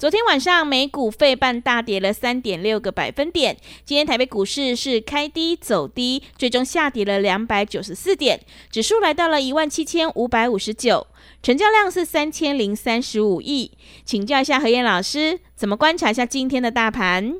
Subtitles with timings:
[0.00, 3.54] 昨天晚上美股费半大跌了三点六个百分点，
[3.84, 8.40] 今天台北股市是开低走低，最终下跌了两百九十四点，
[8.70, 11.06] 指数来到了一万七千五百五十九，
[11.42, 13.72] 成交量是三千零三十五亿。
[14.06, 17.34] 请教一下何燕老师，怎么观察一下今天的大盘？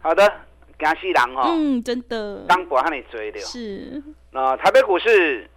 [0.00, 0.26] 好的，
[0.80, 4.02] 惊死人哦，嗯，真的，刚博和你追的是。
[4.32, 5.48] 那台北股市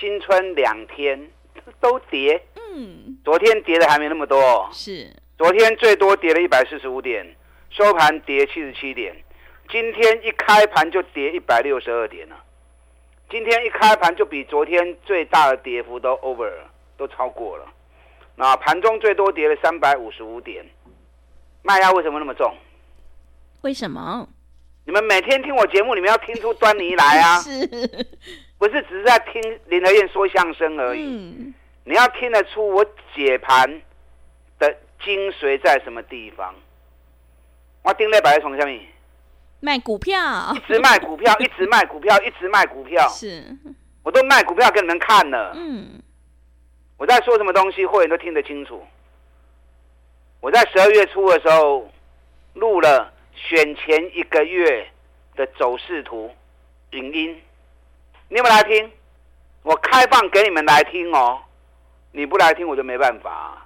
[0.00, 1.30] 新春两天
[1.80, 5.08] 都跌，嗯，昨天跌的还没那么多，是。
[5.38, 7.36] 昨天最多跌了一百四十五点，
[7.68, 9.14] 收盘跌七十七点。
[9.68, 12.36] 今天一开盘就跌一百六十二点了。
[13.28, 17.66] 今天一开盘就比昨天最大的跌幅都 over 了，都超过了。
[18.34, 20.64] 那盘中最多跌了三百五十五点。
[21.62, 22.54] 卖压为什么那么重？
[23.60, 24.26] 为什么？
[24.86, 27.40] 你们每天听我节目，你们要听出端倪来啊！
[27.44, 27.66] 是，
[28.56, 31.02] 不是只是在听林和燕说相声而已？
[31.02, 32.82] 嗯，你要听得出我
[33.14, 33.80] 解盘的。
[35.04, 36.54] 精髓在什么地方？
[37.82, 38.80] 我盯在摆在从下面，
[39.60, 40.18] 卖股票，
[40.54, 43.08] 一直卖股票， 一直卖股票，一直卖股票。
[43.08, 43.44] 是，
[44.02, 45.52] 我都卖股票给你们看了。
[45.54, 46.02] 嗯，
[46.96, 48.84] 我在说什么东西，会员都听得清楚。
[50.40, 51.88] 我在十二月初的时候
[52.54, 54.88] 录了选前一个月
[55.34, 56.30] 的走势图
[56.90, 57.40] 影音，
[58.28, 58.90] 你有没有来听？
[59.62, 61.40] 我开放给你们来听哦，
[62.12, 63.65] 你不来听我就没办法。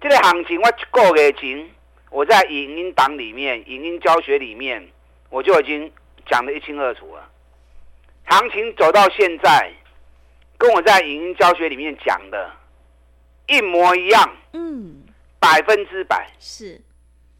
[0.00, 1.68] 这个行情我一个月前，
[2.10, 4.86] 我在影音档里面、影音教学里面，
[5.28, 5.90] 我就已经
[6.26, 7.28] 讲得一清二楚了。
[8.26, 9.72] 行情走到现在，
[10.56, 12.50] 跟我在影音教学里面讲的
[13.48, 15.02] 一模一样，嗯，
[15.40, 16.80] 百分之百是。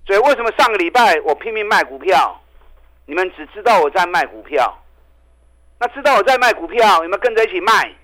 [0.07, 2.41] 所以为什么上个礼拜我拼命卖股票？
[3.07, 4.77] 你们只知道我在卖股票，
[5.79, 7.95] 那知道我在卖股票，你们跟着一起卖，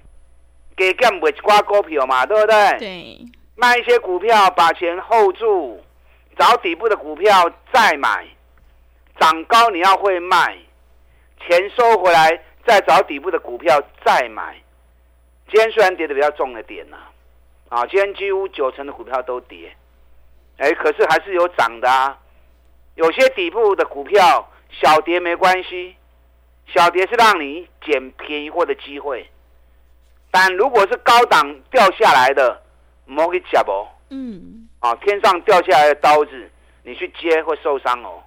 [0.76, 2.78] 给干不挂股票嘛，对不对？
[2.78, 3.18] 对。
[3.56, 5.80] 卖一些股票，把钱 hold 住，
[6.36, 8.26] 找底部的股票再买，
[9.20, 10.58] 涨高你要会卖，
[11.40, 14.56] 钱收回来再找底部的股票再买。
[15.48, 16.96] 今天虽然跌的比较重了点呐，
[17.68, 19.72] 啊，今天几乎九成的股票都跌，
[20.56, 22.18] 哎，可是还是有涨的啊。
[22.96, 25.94] 有些底部的股票小跌没关系，
[26.66, 29.30] 小跌是让你捡便宜货的机会，
[30.32, 32.63] 但如果是高档掉下来的。
[33.06, 36.50] 莫去接哦，嗯，啊，天上掉下来的刀子，
[36.82, 38.22] 你去接会受伤哦。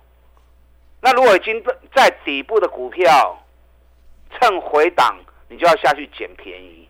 [1.01, 1.63] 那如果已经
[1.95, 3.37] 在底部的股票，
[4.31, 5.17] 趁回档，
[5.47, 6.87] 你就要下去捡便宜。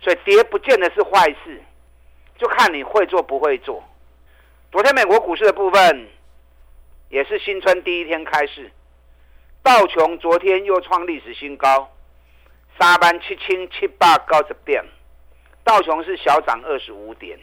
[0.00, 1.62] 所以跌不见得是坏事，
[2.38, 3.82] 就看你会做不会做。
[4.70, 6.08] 昨天美国股市的部分，
[7.08, 8.70] 也是新春第一天开市，
[9.62, 11.90] 道琼昨天又创历史新高，
[12.78, 14.84] 三万七千七百九十点。
[15.64, 17.38] 道琼是小涨二十五点，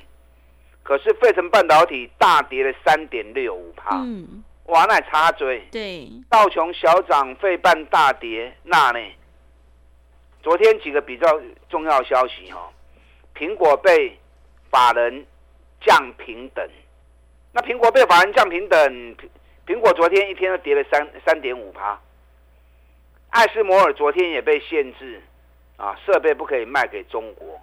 [0.83, 3.97] 可是费城半导体大跌了三点六五帕。
[3.97, 5.67] 嗯，哇，那插嘴。
[5.71, 8.99] 对，道琼小涨，费半大跌，那呢？
[10.43, 12.71] 昨天几个比较重要消息哈，
[13.35, 14.17] 苹果被
[14.69, 15.25] 法人
[15.81, 16.67] 降平等。
[17.53, 19.15] 那苹果被法人降平等，
[19.67, 21.99] 苹果昨天一天都跌了三三点五趴。
[23.29, 25.21] 艾斯摩尔昨天也被限制
[25.77, 27.59] 啊，设备不可以卖给中国。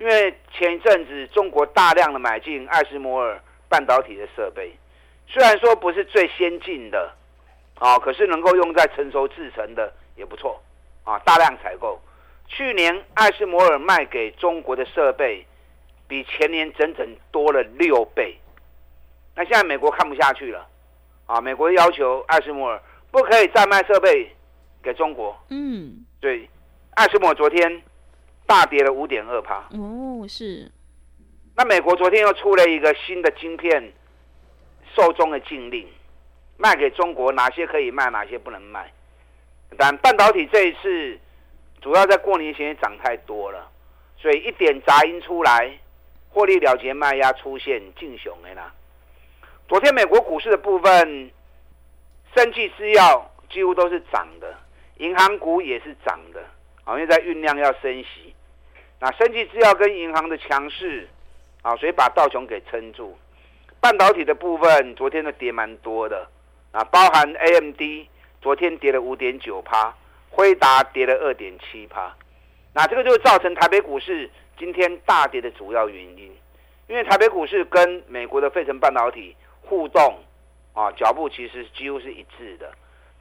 [0.00, 3.38] 因为前一阵子中国大量的买进艾斯摩尔
[3.68, 4.74] 半导体的设备，
[5.28, 7.12] 虽然说不是最先进的，
[7.78, 10.58] 啊，可是能够用在成熟制程的也不错，
[11.04, 12.00] 啊，大量采购。
[12.48, 15.46] 去年艾斯摩尔卖给中国的设备，
[16.08, 18.34] 比前年整整多了六倍。
[19.36, 20.66] 那现在美国看不下去了，
[21.26, 22.80] 啊，美国要求艾斯摩尔
[23.10, 24.34] 不可以再卖设备
[24.82, 25.38] 给中国。
[25.50, 26.48] 嗯，对，
[26.94, 27.82] 艾斯摩尔昨天。
[28.50, 30.68] 大跌了五点二趴哦，是。
[31.54, 33.92] 那美国昨天又出了一个新的晶片
[34.92, 35.86] 受中的禁令，
[36.56, 38.92] 卖给中国哪些可以卖，哪些不能卖。
[39.78, 41.16] 但半导体这一次
[41.80, 43.70] 主要在过年前也涨太多了，
[44.18, 45.78] 所以一点杂音出来，
[46.30, 48.74] 获利了结卖压出现，劲熊的啦。
[49.68, 51.30] 昨天美国股市的部分
[52.34, 54.58] 生技制药几乎都是涨的，
[54.96, 56.44] 银行股也是涨的，
[56.82, 58.34] 啊，因为在酝酿要升息。
[59.02, 61.08] 那生技制药跟银行的强势，
[61.62, 63.16] 啊，所以把道琼给撑住。
[63.80, 66.28] 半导体的部分，昨天的跌蛮多的，
[66.70, 67.80] 啊，包含 AMD
[68.42, 69.94] 昨天跌了五点九趴，
[70.28, 72.14] 辉达跌了二点七趴。
[72.74, 76.30] 那这个就造成台北股市今天大跌的主要原因，
[76.86, 80.18] 因为台北股市跟美国的费城半导体互动，
[80.74, 82.70] 啊，脚步其实几乎是一致的，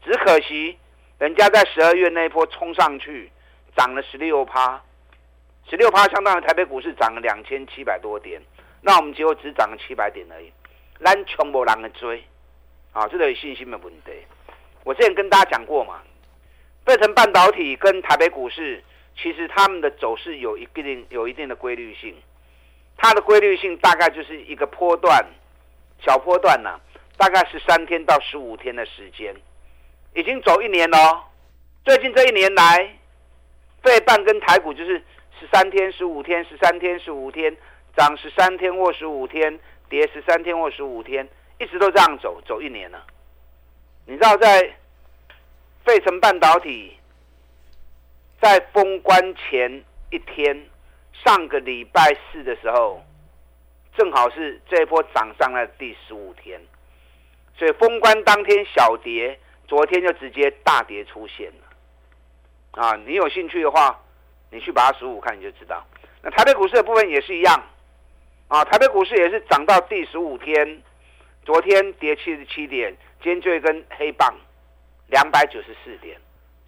[0.03, 0.77] 只可惜
[1.19, 3.31] 人家在十二月那一波冲上去，
[3.77, 4.81] 涨了十六趴。
[5.69, 8.41] 十六趴相当于台北股市涨了两千七百多点，
[8.81, 10.51] 那我们结果只涨了七百点而已，
[11.03, 12.23] 咱全部人的追，
[12.91, 14.11] 啊，这个有信心的问题。
[14.83, 16.01] 我之前跟大家讲过嘛，
[16.87, 18.83] 费城半导体跟台北股市
[19.15, 22.15] 其实他们的走势有一定有一定的规律性，
[22.97, 25.23] 它的规律性大概就是一个波段，
[26.03, 26.79] 小波段呢、
[27.15, 29.35] 大概是三天到十五天的时间，
[30.15, 31.25] 已经走一年了。
[31.85, 32.97] 最近这一年来，
[33.83, 34.99] 费半跟台股就是。
[35.39, 37.55] 十三天、十五天、十三天、十五天，
[37.95, 39.57] 涨十三天或十五天，
[39.87, 41.25] 跌十三天或十五天，
[41.59, 43.01] 一直都这样走，走一年了。
[44.05, 44.75] 你知道，在
[45.85, 46.97] 费城半导体
[48.41, 50.65] 在封关前一天，
[51.13, 53.01] 上个礼拜四的时候，
[53.95, 56.59] 正好是这一波涨上来第十五天，
[57.55, 59.39] 所以封关当天小跌，
[59.69, 62.83] 昨天就直接大跌出现了。
[62.83, 63.97] 啊，你有兴趣的话。
[64.51, 65.85] 你去把它数五看，你就知道。
[66.21, 67.63] 那台北股市的部分也是一样，
[68.47, 70.81] 啊，台北股市也是涨到第十五天，
[71.45, 74.33] 昨天跌七十七点，今天就一根黑棒，
[75.07, 76.19] 两百九十四点。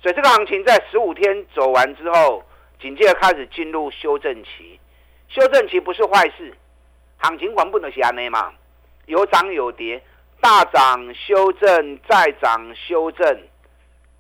[0.01, 2.43] 所以这个行情在十五天走完之后，
[2.79, 4.79] 紧接着开始进入修正期。
[5.27, 6.53] 修正期不是坏事，
[7.17, 8.53] 行情管不能是安内嘛，
[9.05, 10.01] 有涨有跌，
[10.39, 13.27] 大涨修正再涨修正，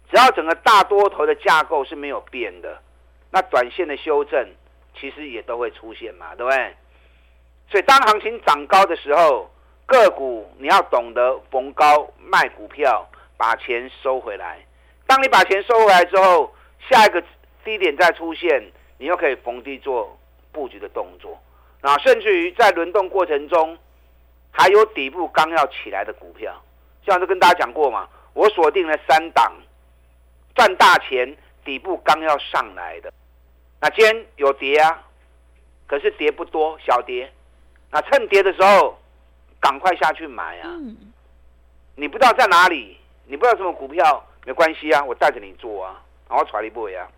[0.09, 2.81] 只要整个大多头的架构是没有变的。
[3.31, 4.47] 那短线的修正
[4.99, 6.75] 其实也都会出现嘛，对不对？
[7.69, 9.49] 所以当行情涨高的时候，
[9.85, 13.07] 个股你要懂得逢高卖股票，
[13.37, 14.59] 把钱收回来。
[15.07, 16.53] 当你把钱收回来之后，
[16.89, 17.23] 下一个
[17.63, 20.17] 低点再出现，你又可以逢低做
[20.51, 21.39] 布局的动作。
[21.79, 23.77] 啊，甚至于在轮动过程中，
[24.51, 26.61] 还有底部刚要起来的股票，
[27.05, 29.53] 像是跟大家讲过嘛，我锁定了三档
[30.53, 33.11] 赚大钱，底部刚要上来的。
[33.81, 35.03] 那今天有跌啊，
[35.87, 37.31] 可是跌不多，小跌。
[37.91, 38.97] 那趁跌的时候，
[39.59, 40.69] 赶快下去买啊！
[40.69, 40.95] 嗯、
[41.95, 47.09] 你不知道在哪里，你不知道什么股票，没关系啊，我带着你做啊，然后揣一波啊。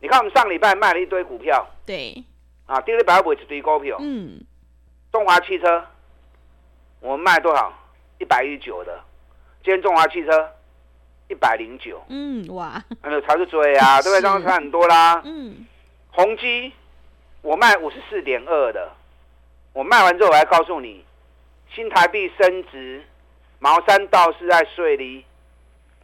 [0.00, 2.24] 你看我们上礼拜卖了一堆股票，对，
[2.66, 4.40] 啊，第二礼拜买一堆股票，嗯，
[5.12, 5.84] 中华汽车，
[7.00, 7.72] 我们卖多少？
[8.18, 8.98] 一百一十九的，
[9.62, 10.52] 今天中华汽车
[11.28, 14.22] 一百零九，嗯，哇，还有才是追啊， 对不对？
[14.22, 15.66] 当然差很多啦，嗯。
[16.20, 16.70] 宏基，
[17.40, 18.92] 我卖五十四点二的，
[19.72, 21.02] 我卖完之后我还告诉你，
[21.74, 23.02] 新台币升值，
[23.58, 25.24] 茅山道士在睡里，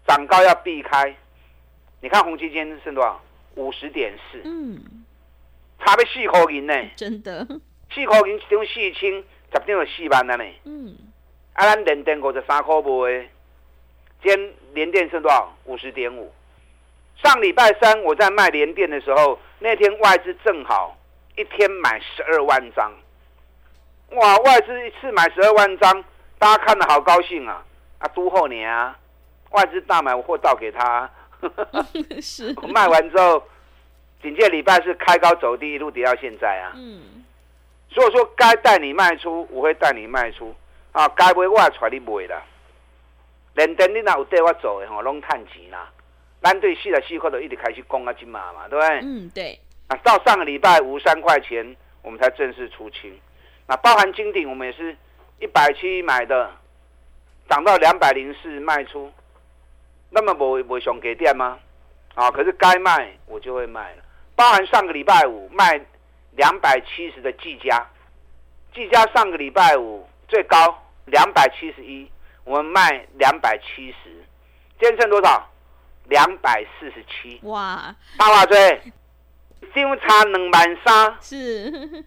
[0.09, 1.15] 涨高要避开。
[2.01, 3.21] 你看宏基今天剩多少？
[3.57, 5.05] 五十点四，嗯，
[5.81, 6.73] 差别四块银呢？
[6.97, 7.47] 真的，
[7.93, 9.13] 四块银一张四千，
[9.53, 10.45] 十张有四万了呢。
[10.65, 10.97] 嗯，
[11.53, 13.29] 啊，咱联电五十三块卖，
[14.23, 15.55] 今天联电剩多少？
[15.67, 16.33] 五十点五。
[17.23, 20.97] 上礼拜三我在卖联电的时候，那天外资正好
[21.35, 22.93] 一天买十二万张，
[24.11, 24.37] 哇！
[24.39, 26.05] 外资一次买十二万张，
[26.39, 27.65] 大家看得好高兴啊！
[27.99, 28.97] 啊，都后年啊，
[29.51, 31.11] 外资大买，我货倒给他。
[32.21, 32.55] 是。
[32.63, 33.43] 我卖完之后，
[34.23, 36.73] 紧接着礼拜是开高走低，一路跌到现在啊。
[36.77, 37.25] 嗯。
[37.91, 40.55] 所以说，该带你卖出，我会带你卖出
[40.93, 41.09] 啊。
[41.09, 42.43] 该卖我也带你卖啦。
[43.55, 45.91] 连电你哪有带我走的吼，拢赚钱啦。
[46.41, 49.01] 单对细的细块都一直开始攻啊，金马嘛，对不对？
[49.03, 49.59] 嗯，对。
[49.89, 53.19] 啊，到上个礼拜五三块钱，我们才正式出清。
[53.67, 54.97] 那包含金鼎，我们也是
[55.41, 56.51] 一百七买的，
[57.49, 59.13] 涨到两百零四卖出。
[60.11, 61.59] 那么我我想给店吗？
[62.15, 64.03] 啊，可是该卖我就会卖了。
[64.35, 65.81] 包含上个礼拜五卖
[66.33, 67.87] 两百七十的技嘉，
[68.75, 72.11] 技嘉上个礼拜五最高两百七十一，
[72.45, 74.11] 我们卖两百七十，
[74.79, 75.49] 今天剩多少？
[76.09, 77.95] 两百四十七哇！
[78.17, 78.81] 大话最，
[79.75, 82.05] 张差两万三是，十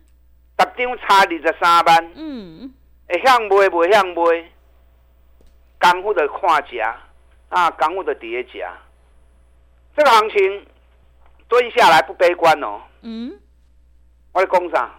[0.77, 2.11] 张差二十三万。
[2.15, 2.73] 嗯，
[3.07, 4.49] 会向卖不向卖？
[5.77, 6.97] 港股的看价
[7.49, 8.77] 啊，港股的跌价，
[9.95, 10.65] 这个行情
[11.47, 12.81] 蹲下来不悲观哦。
[13.01, 13.39] 嗯，
[14.33, 14.93] 我的工厂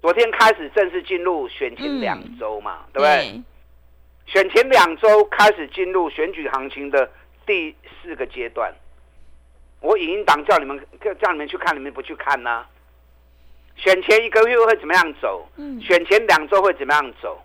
[0.00, 3.42] 昨天开始正式进入选前两周嘛，嗯、对不对？
[4.26, 7.10] 选前两周开始进入选举行情的
[7.46, 8.72] 第四个阶段。
[9.80, 10.78] 我影音档叫你们
[11.20, 12.70] 叫你们去看，你们不去看呢、啊？
[13.76, 15.48] 选前一个月会怎么样走？
[15.56, 17.42] 嗯，选前两周会怎么样走？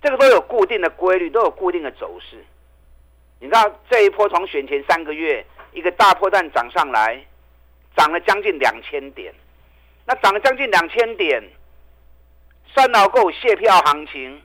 [0.00, 2.42] 这个都有固定的规律，都有固定的走势。
[3.38, 7.22] 你知道这一波从选前三个月一个大破段涨上来，
[7.96, 9.34] 涨了将近两千点，
[10.06, 11.42] 那涨了将近两千点，
[12.66, 14.40] 算老够卸票行情。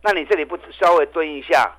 [0.00, 1.76] 那你这里不稍微蹲一下，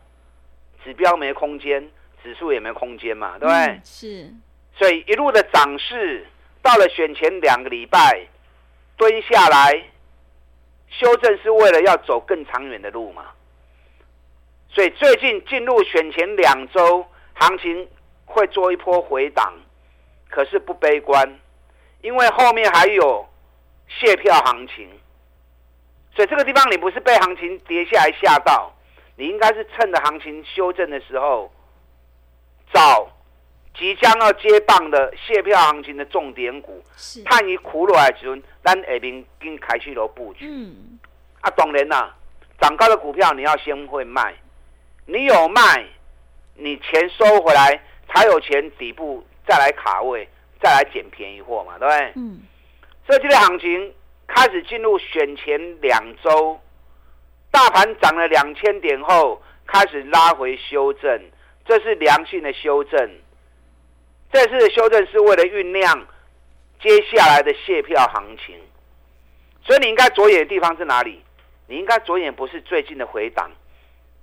[0.85, 1.91] 指标没空间，
[2.23, 3.55] 指数也没空间嘛，对不对？
[3.55, 4.33] 嗯、是。
[4.77, 6.25] 所以一路的涨势
[6.61, 8.27] 到了选前两个礼拜，
[8.95, 9.83] 蹲下来
[10.89, 13.25] 修正是为了要走更长远的路嘛。
[14.69, 17.87] 所以最近进入选前两周，行情
[18.25, 19.53] 会做一波回档，
[20.29, 21.39] 可是不悲观，
[22.01, 23.27] 因为后面还有
[23.87, 24.87] 卸票行情。
[26.13, 28.74] 所以这个地方你不是被行情跌下来吓到，
[29.15, 31.51] 你应该是趁着行情修正的时候，
[32.73, 33.09] 找
[33.77, 36.83] 即将要接棒的卸票行情的重点股，
[37.25, 40.45] 探一苦落来之后，咱下边跟开始落布局。
[40.47, 40.99] 嗯，
[41.41, 42.15] 啊，当然啦，
[42.59, 44.35] 涨高的股票你要先会卖，
[45.05, 45.85] 你有卖，
[46.55, 50.27] 你钱收回来才有钱底部再来卡位，
[50.61, 52.11] 再来捡便宜货嘛，对不对？
[52.15, 52.41] 嗯，
[53.05, 53.93] 所以这个行情。
[54.27, 56.59] 开始进入选前两周，
[57.55, 61.21] 大盘涨了两千点后，开始拉回修正，
[61.65, 63.09] 这是良性的修正。
[64.29, 66.05] 这次的修正是为了酝酿
[66.81, 68.59] 接下来的谢票行情，
[69.63, 71.23] 所以你应该着眼的地方是哪里？
[71.67, 73.49] 你应该着眼不是最近的回档，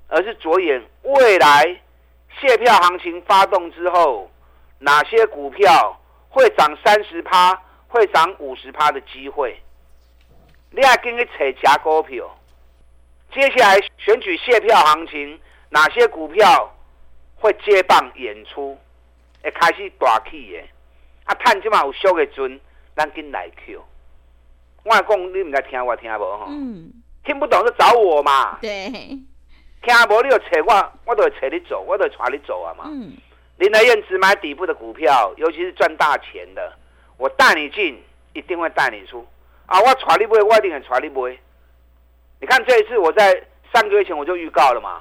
[0.08, 1.80] 而是着眼未来
[2.38, 4.30] 谢票行情发动之后，
[4.78, 5.98] 哪些股票
[6.28, 7.58] 会涨三十趴，
[7.88, 9.58] 会涨五十趴的机会。
[10.70, 12.30] 你还跟去找假股票？
[13.32, 16.70] 接下来选举卸票行情，哪些股票
[17.36, 18.78] 会接棒演出？
[19.42, 20.62] 会开始大起的？
[21.24, 22.60] 啊，趁即马有俗的阵，
[22.94, 23.82] 咱跟来 Q。
[24.84, 26.46] 我讲你唔该听我听无吼？
[26.48, 26.92] 嗯。
[27.24, 28.58] 听不懂就找我嘛。
[28.60, 28.70] 对。
[28.90, 32.84] 听无你就找我，我都会找你走，我都会带你走啊嘛。
[32.86, 33.16] 嗯。
[33.56, 36.72] 林德燕只买底部的股票，尤其是赚大钱的，
[37.16, 37.98] 我带你进，
[38.34, 39.26] 一定会带你出。
[39.66, 39.80] 啊！
[39.80, 41.38] 我带你买，我一定会带你买。
[42.42, 43.40] 你看这一次，我在
[43.72, 45.00] 三个月前我就预告了嘛，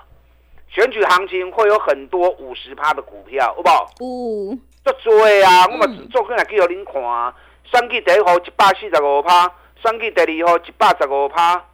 [0.69, 3.89] 选举行情会有很多五十趴的股票，好不好？
[3.99, 4.61] 嗯。
[4.83, 5.65] 足多啊！
[5.65, 7.33] 我嘛做起来给您看啊。
[7.63, 11.65] 选举第一号一百四十五趴，选举第二号一百十五趴，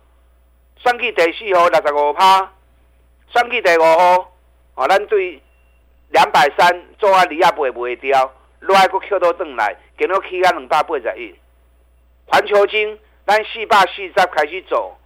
[0.77, 2.51] 选举第四号六十五趴，
[3.33, 4.31] 选举第五号
[4.75, 5.41] 啊，咱对
[6.11, 8.31] 两百三做啊，你也不会卖掉，
[8.61, 11.35] 落来个 Q 都转来，今日起啊两百八十一。
[12.25, 14.96] 环球金，咱四百四十开始走，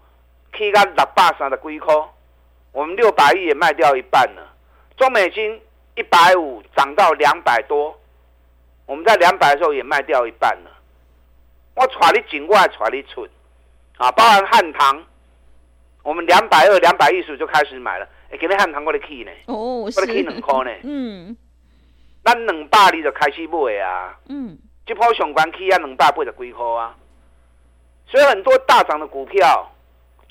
[0.58, 1.94] 起到六百三十几块，
[2.72, 4.54] 我们六百亿也卖掉一半了。
[4.98, 5.60] 中美金
[5.96, 7.98] 一百五涨到两百多，
[8.86, 10.72] 我们在两百的时候也卖掉一半了。
[11.76, 13.28] 我揣你进，我还揣你出，
[13.98, 15.04] 啊，包含汉唐，
[16.04, 18.08] 我们两百二、两百一十就开始买了。
[18.30, 21.36] 哎，今天汉唐过来起呢，哦，过来起两块呢， 嗯，
[22.24, 26.96] 咱两百二就开始买啊，嗯，这波上关起啊两百八十几块啊。
[28.08, 29.72] 所以很多大涨的股票，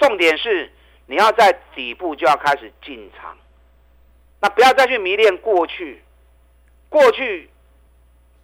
[0.00, 0.72] 重点是
[1.06, 3.36] 你要在底部就要开始进场，
[4.40, 6.02] 那不要再去迷恋过去，
[6.88, 7.48] 过去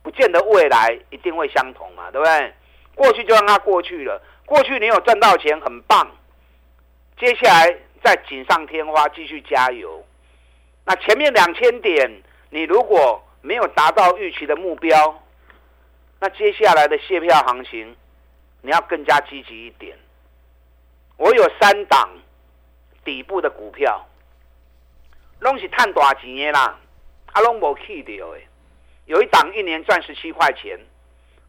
[0.03, 2.55] 不见得未来一定会相同嘛，对不对？
[2.95, 6.09] 过去就让它过去了，过去你有赚到钱很棒，
[7.19, 10.05] 接下来再锦上添花，继续加油。
[10.85, 15.23] 那前面两千点你如果没有达到预期的目标，
[16.21, 17.97] 那接下来的谢票行情。
[18.63, 19.97] 你要更加积极一点。
[21.17, 22.09] 我有三档
[23.05, 24.07] 底部的股票，
[25.41, 26.79] 拢是赚大钱的啦，
[27.33, 28.39] 啊拢无去掉的。
[29.07, 30.79] 有一档一年赚十七块钱，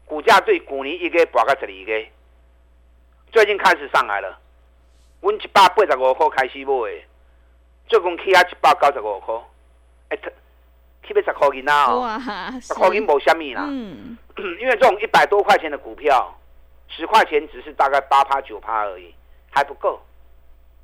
[0.04, 2.08] 股价对股年一个博个十二个，
[3.32, 4.38] 最近开始上来了。
[5.20, 7.02] 阮一百八十五块开始买的，
[7.88, 9.34] 最近起啊一百九十五块，
[10.10, 10.16] 哎，
[11.06, 12.20] 起要十块钱啦哦，
[12.62, 13.64] 十块钱无虾米啦。
[13.66, 14.16] 嗯，
[14.60, 16.34] 因为这种一百多块钱的股票。
[16.90, 19.14] 十块钱只是大概八趴九趴而已，
[19.50, 20.00] 还不够。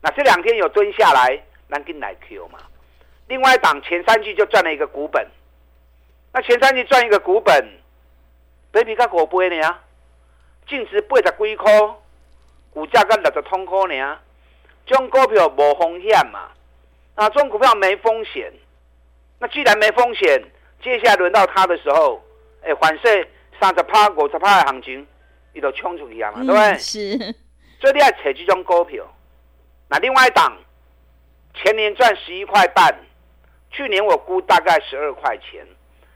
[0.01, 2.59] 那这两天有蹲下来，南京来 Q 嘛。
[3.29, 5.27] 另外一档前三季就赚了一个股本，
[6.33, 7.67] 那前三季赚一个股本，
[8.71, 9.83] 比比较五倍呢啊，
[10.69, 11.73] 净值八十几块，
[12.71, 14.19] 股价跟六十通块呢。
[14.87, 16.51] 这种股票无风险嘛？
[17.15, 18.53] 啊，这种股票没风险。
[19.39, 20.43] 那既然没风险，
[20.83, 22.23] 接下来轮到它的时候，
[22.63, 23.27] 哎、欸，反正
[23.59, 25.07] 三十趴、五十趴的行情。
[25.57, 26.77] 你都冲出去啊嘛，对不对？
[26.79, 27.35] 是。
[27.85, 29.05] 所以你要扯这种股票。
[29.91, 30.57] 那另外一档
[31.53, 32.99] 前年赚十一块半，
[33.71, 35.67] 去年我估大概十二块钱，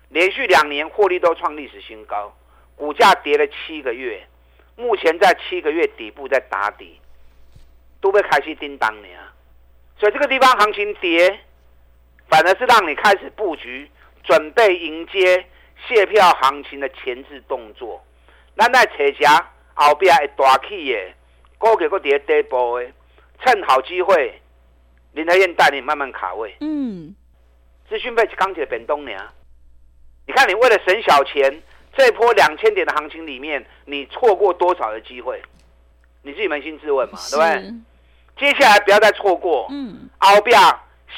[0.08, 2.34] 连续两年获利都创历史新高，
[2.75, 4.26] 股价跌了七个月，
[4.76, 6.98] 目前在七个月底部在打底，
[8.00, 9.32] 都被开始叮当了，
[9.98, 11.38] 所以这个地方行情跌，
[12.30, 13.90] 反而是让你开始布局，
[14.25, 15.44] 准备迎接
[15.87, 18.02] 卸票行情的前置动作。
[18.56, 21.12] 咱在扯下后边会大起的，
[21.58, 22.86] 股价搁跌底部的，
[23.44, 24.40] 趁好机会，
[25.12, 26.56] 林和彦带你慢慢卡位。
[26.60, 27.14] 嗯，
[27.88, 29.28] 资讯费钢铁变东娘？
[30.26, 31.62] 你看你为了省小钱，
[31.96, 35.42] 这一波两千点的行情里面，你错过多少的机会？
[36.22, 37.74] 你自己扪心自问嘛，对不对？
[38.38, 39.66] 接下来不要再错过。
[39.70, 40.58] 嗯，后边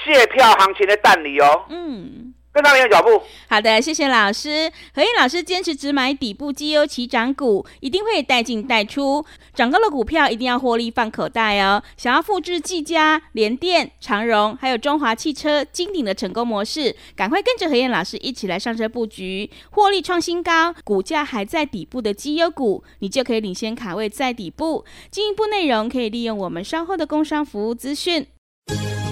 [0.04, 1.66] 卸票行情的蛋里哦。
[1.68, 2.29] 嗯。
[2.52, 3.22] 跟上你的脚步。
[3.48, 4.70] 好的，谢谢老师。
[4.94, 9.24] 何燕老师坚持只买底部绩优起涨股，一定会带进带出。
[9.54, 11.82] 涨高的股票一定要获利放口袋哦。
[11.96, 24.84] 想要复制技嘉、联电、长荣，还有中华汽车、金鼎的成功模式，赶快跟着何燕老师一起来上车布局，获利创新高，股价还在底部的绩优股，你就可以领先卡位在底部。
[25.10, 28.26] 进一步内容可以利用我们稍后的工商服务资讯。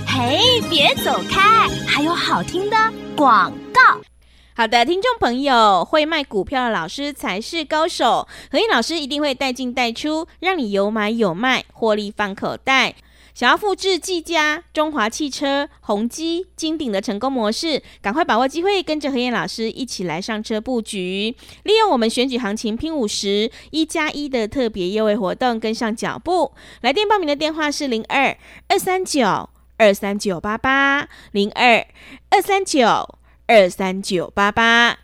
[0.07, 1.69] 嘿，别走开！
[1.87, 2.77] 还有好听的
[3.19, 4.01] 广告。
[4.55, 8.29] 好的，听众朋友，会卖股票的老师才是高手。
[8.53, 12.95] 何燕老师一定会带进带出，让你有买有卖，获利放口袋。
[13.35, 21.35] 想要复制技嘉、中华汽车、宏基、金鼎的成功模式，赶快把握机会，跟着何燕老师一起来上车布局，
[21.65, 26.53] 利用我们选举行情拼五十一加一的特别优惠活动，跟上脚步。
[26.83, 28.37] 来电报名的电话是零二
[28.69, 29.51] 二三九。
[29.79, 31.87] 二三九八八零二
[32.31, 34.99] 二三九二三九八八，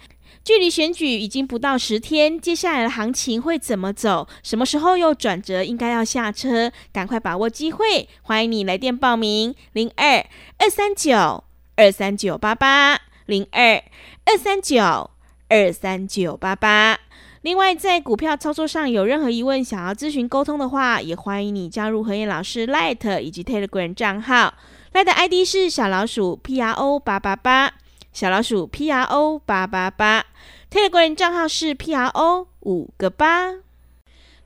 [0.44, 4.28] 距离选举已经不到十天，接下来的行情会怎么走？
[4.42, 5.62] 什么时候又转折？
[5.62, 8.08] 应该要下车，赶快把握机会！
[8.22, 10.26] 欢迎你来电报名：零二
[10.58, 11.44] 二三九
[11.76, 13.82] 二三九八八零二
[14.26, 15.10] 二三九
[15.48, 16.98] 二三九八八。
[17.44, 24.54] 另外，在股票操作上有任何疑问，想要咨询沟通的话，也欢迎你加入何燕老师 Light 以及 Telegram 账号。
[24.94, 27.70] Light 的 ID 是小老鼠 P R O 八八八，
[28.14, 30.24] 小老鼠 P R O 八八八。
[30.70, 33.56] Telegram 账号是 P R O 五个八。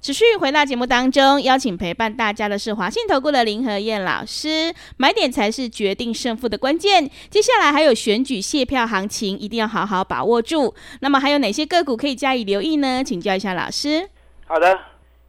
[0.00, 4.72] 持续回到节目当中，邀请陪伴大家的是华信投顾的林和燕老师。
[4.96, 7.10] 买点才是决定胜负的关键。
[7.28, 10.72] 接下来还有选举卸票行情，一定要好好把握住。
[11.00, 13.02] 那么还有哪些个股可以加以留意呢？
[13.02, 14.08] 请教一下老师。
[14.46, 14.70] 好的，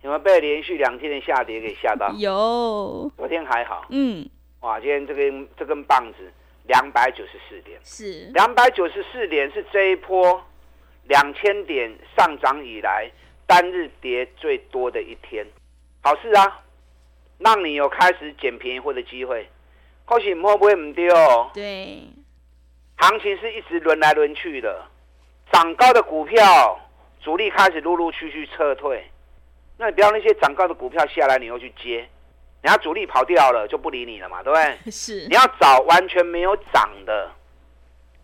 [0.03, 2.13] 有没有被连续两天的下跌给吓到？
[2.13, 3.12] 有。
[3.17, 3.88] 昨天还好。
[3.89, 4.29] 嗯。
[4.60, 6.32] 哇，今天这根这根棒子
[6.67, 10.39] 两百九十四点，是两百九十四点是这一波
[11.08, 13.12] 两千点上涨以来。
[13.50, 15.44] 单日跌最多的一天，
[16.04, 16.62] 好事啊，
[17.40, 19.50] 让你有开始捡便宜货的机会。
[20.06, 21.12] 或许会不会唔丢？
[21.52, 22.04] 对，
[22.98, 24.86] 行情是一直轮来轮去的，
[25.52, 26.80] 涨高的股票
[27.24, 29.04] 主力开始陆陆续续撤退，
[29.78, 32.08] 那你不要那些涨高的股票下来，你又去接，
[32.62, 34.78] 人家主力跑掉了就不理你了嘛，对不对？
[34.92, 37.32] 是，你要找完全没有涨的，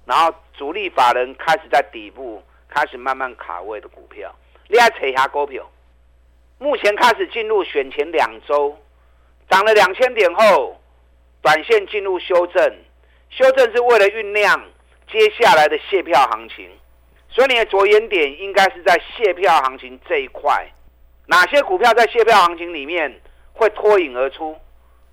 [0.05, 4.31] 然后主力法人开始在底部开始慢慢卡位的股票。
[4.67, 5.63] 你要扯下股票，
[6.57, 8.75] 目前开始进入选前两周，
[9.49, 10.75] 涨了两千点后，
[11.41, 12.75] 短线进入修正，
[13.29, 14.65] 修正是为了酝酿
[15.11, 16.67] 接下来的卸票行情，
[17.29, 20.67] 所以你的着眼点应该是在卸票行情这一块，
[21.27, 23.21] 哪些股票在卸票行情里面
[23.53, 24.57] 会脱颖而出，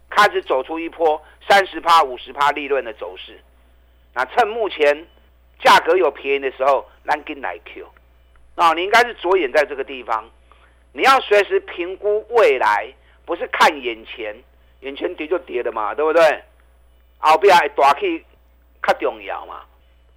[0.09, 3.39] 开始走出一波三十趴、五十趴利润的走势，
[4.15, 5.07] 那趁目前
[5.63, 7.87] 价格有便宜的时候，咱跟来 Q。
[8.55, 10.29] 啊，你应该是着眼在这个地方，
[10.93, 12.93] 你要随时评估未来，
[13.25, 14.37] 不是看眼前，
[14.81, 16.43] 眼前跌就跌的嘛，对不对？
[17.19, 18.23] 后边还大起
[18.87, 19.63] 较重要嘛，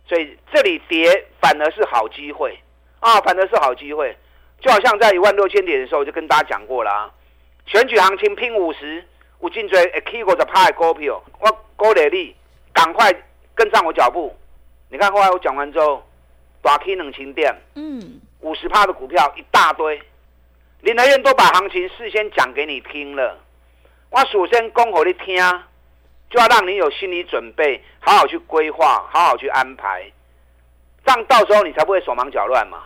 [0.05, 2.59] 所以这里跌反而是好机会
[2.99, 4.15] 啊，反而是好机会，
[4.59, 7.09] 就好像在一万六千点的时候，我就跟大家讲过了啊，
[7.65, 9.01] 选举行情拼五十，
[9.39, 12.35] 我进追 A K 或者派股票，我鼓励你
[12.73, 13.13] 赶快
[13.55, 14.35] 跟上我脚步。
[14.89, 16.03] 你看后来我讲完之后。
[16.61, 19.99] 大 K 两千点，嗯，五十趴的股票一大堆，
[20.81, 23.39] 林和彦都把行情事先讲给你听了。
[24.11, 25.35] 我首先讲给你听，
[26.29, 30.11] 就要让你有心理准备，好好去规划，好好去安排，
[31.03, 32.83] 这样到时候你才不会手忙脚乱嘛。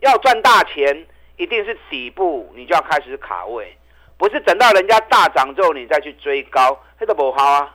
[0.00, 1.06] 要赚大钱，
[1.38, 3.74] 一定是底部你就要开始卡位，
[4.18, 7.74] 不是等到人家大涨之后你再去追高，那都不好啊，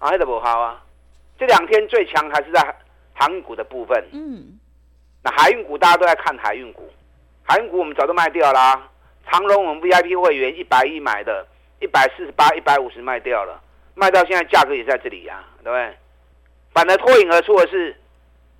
[0.00, 0.82] 啊，那都不好啊。
[1.38, 2.76] 这两天最强还是在
[3.14, 4.58] 航运股的部分，嗯。
[5.30, 6.90] 海运股大家都在看海运股，
[7.42, 8.88] 海运股我们早都卖掉啦。
[9.30, 11.46] 长隆我们 VIP 会员一百亿买的，
[11.80, 13.60] 一百四十八、一百五十卖掉了。
[13.94, 15.96] 卖到现在价格也在这里呀、啊，对不对？
[16.72, 17.96] 反而脱颖而出的是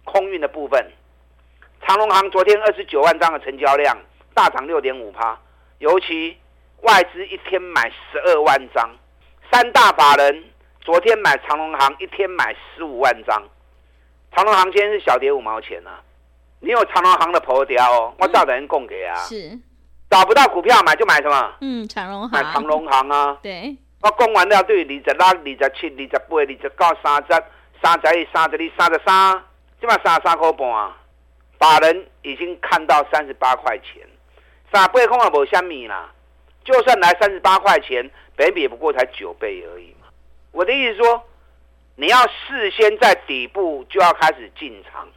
[0.05, 0.85] 空运的部分。
[1.87, 3.97] 长隆行昨天二十九万张的成交量，
[4.35, 5.39] 大涨六点五趴，
[5.79, 6.37] 尤其
[6.81, 8.91] 外资一天买十二万张，
[9.53, 10.45] 三大法人
[10.81, 13.43] 昨天买长隆行一天买十五万张，
[14.35, 16.03] 长隆行今天是小跌五毛钱啊。
[16.61, 19.15] 你有长荣行的头条哦，我照人供给啊。
[19.17, 19.59] 是，
[20.11, 21.53] 找不到股票买就买什么？
[21.61, 22.31] 嗯，长荣行。
[22.31, 23.39] 买长荣行啊。
[23.43, 23.77] 对。
[24.03, 26.69] 我讲完了，对，二十六、二十七、二十八、二十九、
[27.03, 27.45] 三十、
[27.83, 29.43] 三十一、三十二、三十三，
[29.81, 30.97] 起码三十三块半啊。
[31.59, 34.07] 法人已经看到三十八块钱，
[34.71, 36.13] 三八空也无虾米啦。
[36.63, 40.07] 就算来三十八块钱，本比也不过才九倍而已嘛。
[40.53, 41.23] 我的意思说，
[41.97, 45.09] 你要事先在底部就要开始进场。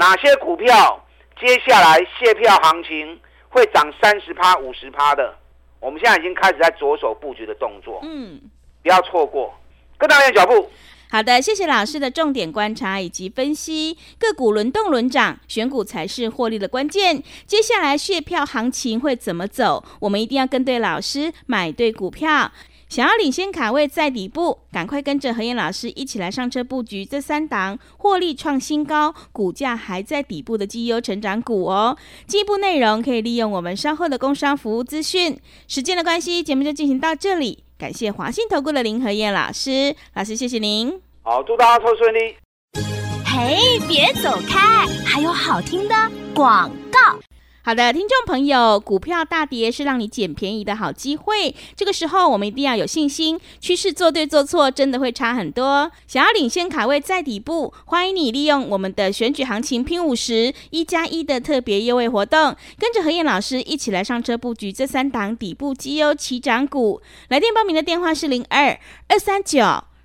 [0.00, 0.98] 哪些股票
[1.38, 5.36] 接下来卸票行情会涨三十趴、五十趴的？
[5.78, 8.00] 我们现在已经开始在着手布局的动作。
[8.02, 8.40] 嗯，
[8.82, 9.54] 不要错过，
[9.98, 10.70] 跟上我的脚步。
[11.12, 17.20] 好的，谢谢老师的重点观察以及分析，个股轮动轮涨，选股才是获利的关键。
[17.48, 19.82] 接下来血票行情会怎么走？
[19.98, 22.52] 我们一定要跟对老师，买对股票。
[22.88, 31.96] 想要领先卡位在底部，赶快跟着何燕老师一起来上车布局这三档获利创新高、股价还在底部的绩优成长股哦。
[32.28, 35.36] 进一步内容可以利用我们稍后的工商服务资讯。
[35.66, 37.64] 时间的关系，节目就进行到这里。
[37.80, 41.00] 感谢华信投顾的林和燕老师，老师谢谢您。
[41.22, 42.36] 好，祝大家抽顺利。
[43.24, 43.56] 嘿，
[43.88, 45.94] 别走开，还有好听的
[46.34, 47.18] 广告。
[47.62, 51.54] 好的，听众朋友，股票大跌是让你捡便宜的好机会。
[51.76, 55.92] 这个时候我们一定要有信心，趋势做对做错真的会差很多。
[56.06, 67.02] 想要领先卡位在底部，欢迎你利用我们的选举行情拼五十一加一的特别优惠活动，跟着何燕老师一起来上车布局这三档底部绩优起涨股。
[67.28, 69.62] 来电报名的电话是零二二三九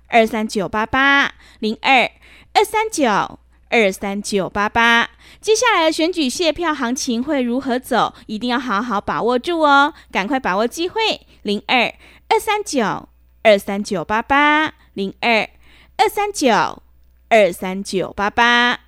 [0.08, 2.10] 二三九八八零二
[2.52, 3.38] 二三九。
[3.68, 8.14] 二三九八八，接下来的选举谢票行情会如何走？
[8.26, 9.92] 一定要好好把握住哦！
[10.10, 11.00] 赶快把握机会，
[11.42, 11.92] 零二
[12.28, 13.08] 二三九
[13.42, 15.48] 二三九八八，零二
[15.96, 16.82] 二三九
[17.28, 18.78] 二三九八八。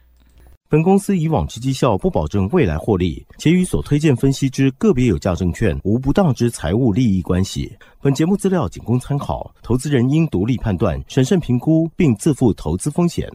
[0.70, 7.74] 本公司以往之绩效不保证未来获利，且与所推荐分析之个别有价证券无不当之财务利益关系。
[8.02, 13.26] 本节目资料仅供参考，投资人应独立判断、审慎评估，并自负投资风险。